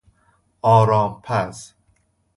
[0.63, 1.73] آرامپز